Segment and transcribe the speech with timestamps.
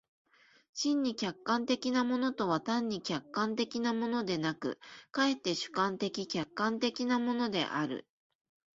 [0.73, 4.79] 真に客観的なものとは単に客観的なものでなく、
[5.13, 8.07] 却って主観的・客観的なものである。